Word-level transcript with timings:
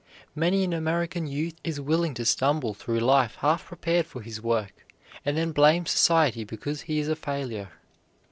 Many 0.33 0.63
an 0.63 0.73
American 0.73 1.27
youth 1.27 1.53
is 1.63 1.79
willing 1.79 2.15
to 2.15 2.25
stumble 2.25 2.73
through 2.73 3.01
life 3.01 3.35
half 3.41 3.65
prepared 3.65 4.07
for 4.07 4.23
his 4.23 4.41
work, 4.41 4.73
and 5.23 5.37
then 5.37 5.51
blame 5.51 5.85
society 5.85 6.43
because 6.43 6.81
he 6.81 6.97
is 6.97 7.07
a 7.07 7.15
failure. 7.15 7.69